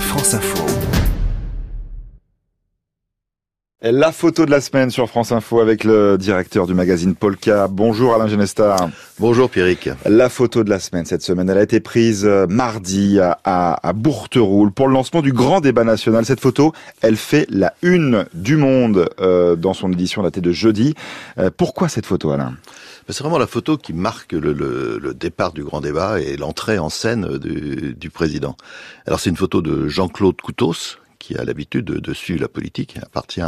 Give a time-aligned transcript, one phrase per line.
[0.00, 0.95] France Info.
[3.92, 7.68] La photo de la semaine sur France Info avec le directeur du magazine Polka.
[7.68, 8.90] Bonjour Alain Genestar.
[9.20, 9.90] Bonjour Pierrick.
[10.06, 13.92] La photo de la semaine cette semaine, elle a été prise euh, mardi à, à,
[13.92, 16.24] Bourteroule pour le lancement du grand débat national.
[16.24, 20.94] Cette photo, elle fait la une du monde euh, dans son édition datée de jeudi.
[21.38, 22.56] Euh, pourquoi cette photo Alain?
[23.06, 26.36] Ben, c'est vraiment la photo qui marque le, le, le, départ du grand débat et
[26.36, 28.56] l'entrée en scène du, du président.
[29.06, 33.40] Alors c'est une photo de Jean-Claude Coutos, qui a l'habitude de, suivre la politique, appartient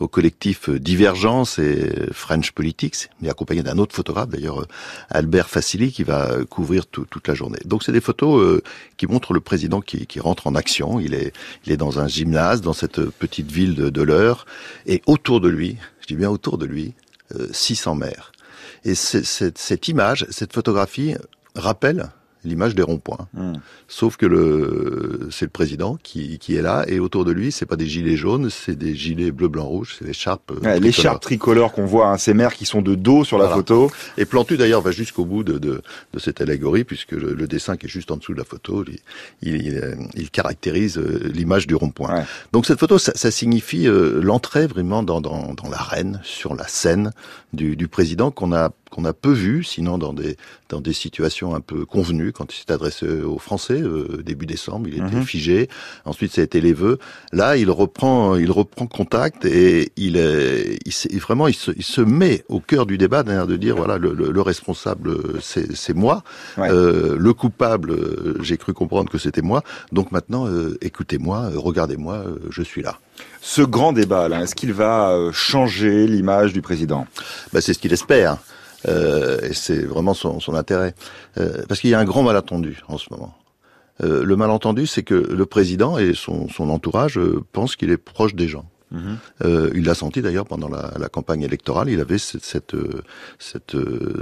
[0.00, 4.66] au collectif Divergence et French Politics, mais accompagné d'un autre photographe, d'ailleurs
[5.10, 7.58] Albert Facili, qui va couvrir toute la journée.
[7.66, 8.62] Donc c'est des photos euh,
[8.96, 11.00] qui montrent le président qui, rentre en action.
[11.00, 14.46] Il est, dans un gymnase, dans cette petite ville de, de l'Eure,
[14.86, 16.94] et autour de lui, je dis bien autour de lui,
[17.52, 18.32] 600 euh, maires.
[18.84, 21.14] Et cette image, cette photographie
[21.54, 22.10] rappelle
[22.44, 23.28] l'image des ronds-points.
[23.34, 23.54] Hmm.
[23.88, 27.66] Sauf que le c'est le président qui, qui est là et autour de lui, c'est
[27.66, 31.72] pas des gilets jaunes, c'est des gilets bleu blanc rouge, c'est l'écharpe ouais, l'écharpe tricolore
[31.72, 33.90] qu'on voit hein, ces maires qui sont de dos sur la photo.
[34.16, 37.76] Et Plantu d'ailleurs va jusqu'au bout de, de, de, cette allégorie puisque le, le, dessin
[37.76, 38.84] qui est juste en dessous de la photo,
[39.42, 42.24] il, il, il caractérise euh, l'image du rond-point.
[42.52, 46.66] Donc cette photo, ça, ça signifie euh, l'entrée vraiment dans, dans, dans l'arène, sur la
[46.66, 47.12] scène
[47.52, 50.36] du, du président qu'on a qu'on a peu vu, sinon dans des
[50.68, 54.88] dans des situations un peu convenues, quand il s'est adressé aux Français euh, début décembre,
[54.88, 55.24] il était mhm.
[55.24, 55.68] figé.
[56.04, 56.98] Ensuite, ça a été les vœux.
[57.32, 62.02] Là, il reprend il reprend contact et il est il, vraiment il se, il se
[62.02, 66.22] met au cœur du débat, de dire voilà le, le, responsable c'est moi,
[66.58, 67.96] euh, le coupable
[68.42, 69.62] j'ai cru comprendre que c'était moi.
[69.90, 72.98] Donc maintenant, euh, écoutez-moi, regardez-moi, je suis là.
[73.40, 77.06] Ce grand débat, là, est-ce qu'il va changer l'image du président?
[77.52, 78.38] Ben, C'est ce qu'il espère.
[78.88, 80.94] Euh, et c'est vraiment son, son intérêt.
[81.38, 83.34] Euh, parce qu'il y a un grand malentendu en ce moment.
[84.02, 87.20] Euh, le malentendu, c'est que le président et son, son entourage
[87.52, 88.66] pensent qu'il est proche des gens.
[88.90, 89.18] Mhm.
[89.44, 91.88] Euh, il l'a senti d'ailleurs pendant la, la, campagne électorale.
[91.88, 92.76] Il avait cette, cette,
[93.38, 93.74] cette,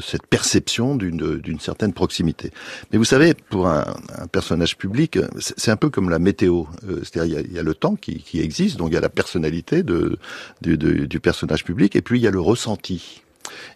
[0.00, 2.52] cette perception d'une certaine proximité.
[2.92, 3.84] Mais vous savez, pour un,
[4.16, 6.64] un personnage public, c'est un peu comme la météo.
[7.02, 9.08] C'est-à-dire, il, il y, a, le temps qui, qui, existe, donc il y a la
[9.08, 10.16] personnalité de,
[10.60, 13.22] du, du personnage public, et puis il y a le ressenti.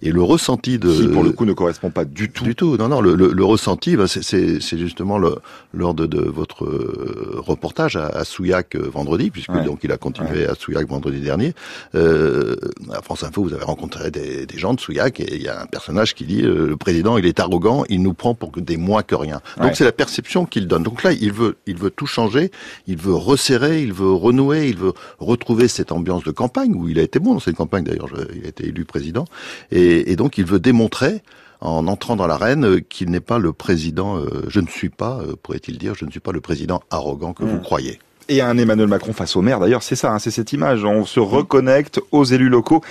[0.03, 0.92] Et le ressenti de...
[0.92, 2.44] Qui, pour le coup, ne correspond pas du tout.
[2.44, 3.00] Du tout, non, non.
[3.00, 5.37] Le, le, le ressenti, bah, c'est justement le,
[5.72, 9.97] lors de, de votre euh, reportage à, à Souillac euh, vendredi, puisque donc il a
[9.97, 11.54] continué à Souillac vendredi dernier.
[11.94, 12.56] Euh,
[12.92, 15.62] à France Info, vous avez rencontré des, des gens de Souillac, et il y a
[15.62, 18.76] un personnage qui dit euh, le président, il est arrogant, il nous prend pour des
[18.76, 19.41] moins que rien.
[19.60, 20.82] Donc c'est la perception qu'il donne.
[20.82, 22.50] Donc là, il veut, il veut tout changer,
[22.86, 26.98] il veut resserrer, il veut renouer, il veut retrouver cette ambiance de campagne, où il
[26.98, 29.25] a été bon dans cette campagne d'ailleurs, il a été élu président.
[29.71, 31.22] Et, et, donc il veut démontrer
[31.60, 35.19] en entrant dans l'arène euh, qu'il n'est pas le président, euh, je ne suis pas,
[35.21, 37.62] euh, pourrait-il dire, je ne suis pas le président arrogant que vous hmm.
[37.62, 37.99] croyez.
[38.28, 40.84] Et un Emmanuel Macron face au maire, d'ailleurs, c'est ça, hein, c'est cette image.
[40.84, 42.82] On se reconnecte aux élus locaux.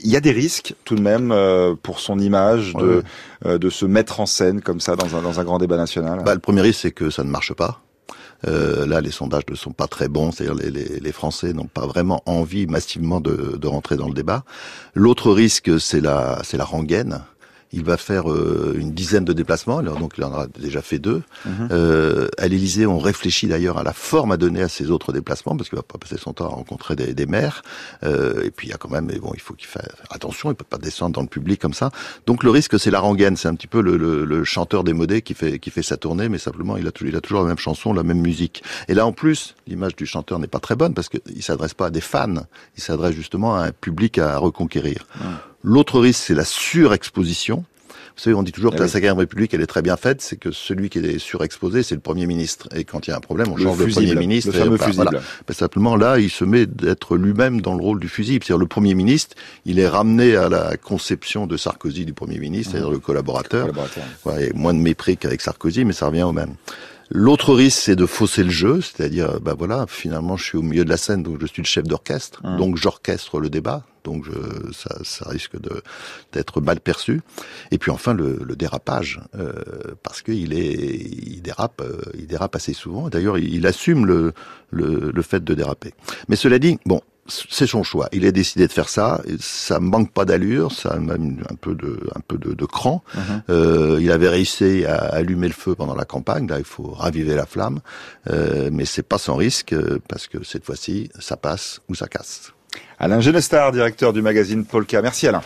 [0.00, 1.32] Il y a des risques tout de même
[1.84, 3.04] pour son image de,
[3.44, 6.24] de se mettre en scène comme ça dans un, dans un grand débat national.
[6.24, 7.80] Bah, le premier risque, c'est que ça ne marche pas.
[8.46, 11.66] Euh, là, les sondages ne sont pas très bons, c'est-à-dire les, les, les, Français n'ont
[11.66, 14.44] pas vraiment envie massivement de, de rentrer dans le débat.
[14.94, 17.20] L'autre risque, c'est la, c'est la rengaine.
[17.72, 20.98] Il va faire euh, une dizaine de déplacements, alors donc il en a déjà fait
[20.98, 21.22] deux.
[21.46, 21.68] Mhm.
[21.70, 25.56] Euh, à l'Élysée, on réfléchit d'ailleurs à la forme à donner à ces autres déplacements,
[25.56, 27.62] parce qu'il va pas passer son temps à rencontrer des, des maires.
[28.04, 30.50] Euh, et puis il y a quand même, mais bon, il faut qu'il fasse attention,
[30.50, 31.90] il peut pas descendre dans le public comme ça.
[32.26, 35.22] Donc le risque, c'est la rengaine, c'est un petit peu le, le, le, chanteur démodé
[35.22, 37.58] qui fait qui fait sa tournée, mais simplement il a, il a toujours la même
[37.58, 38.62] chanson, la même musique.
[38.88, 41.86] Et là en plus, l'image du chanteur n'est pas très bonne parce qu'il s'adresse pas
[41.86, 42.46] à des fans,
[42.76, 45.06] il s'adresse justement à un public à reconquérir.
[45.62, 47.64] L'autre risque, c'est la surexposition.
[48.16, 50.36] Vous savez, on dit toujours que la Cinquième République, elle est très bien faite, c'est
[50.36, 52.68] que celui qui est surexposé, c'est le Premier ministre.
[52.76, 54.52] Et quand il y a un problème, on change de Premier ministre.
[54.52, 55.20] Le fameux fusible.
[55.48, 58.44] Ben, simplement, là, il se met d'être lui-même dans le rôle du fusible.
[58.44, 59.34] C'est-à-dire, le Premier ministre,
[59.64, 63.62] il est ramené à la conception de Sarkozy du Premier ministre, c'est-à-dire le collaborateur.
[63.62, 64.04] collaborateur.
[64.26, 66.54] Ouais, moins de mépris qu'avec Sarkozy, mais ça revient au même.
[67.10, 70.84] L'autre risque, c'est de fausser le jeu, c'est-à-dire, bah voilà, finalement, je suis au milieu
[70.84, 72.56] de la scène, donc je suis le chef d'orchestre, mmh.
[72.56, 75.82] donc j'orchestre le débat, donc je, ça, ça, risque de
[76.32, 77.20] d'être mal perçu.
[77.70, 79.52] Et puis enfin le, le dérapage, euh,
[80.02, 83.08] parce qu'il est, il dérape, euh, il dérape assez souvent.
[83.08, 84.32] D'ailleurs, il, il, assume le,
[84.70, 85.94] le, le fait de déraper.
[86.28, 88.08] Mais cela dit, bon, c'est son choix.
[88.12, 89.22] Il a décidé de faire ça.
[89.38, 93.02] Ça manque pas d'allure, ça a même un peu de, un peu de, de cran.
[93.14, 93.20] Uh-huh.
[93.50, 96.48] euh, il avait réussi à allumer le feu pendant la campagne.
[96.48, 97.80] Là, il faut raviver la flamme,
[98.28, 102.08] euh, mais c'est pas sans risque euh, parce que cette fois-ci, ça passe ou ça
[102.08, 102.52] casse.
[102.98, 105.02] Alain Genestar, directeur du magazine Polka.
[105.02, 105.40] Merci Alain.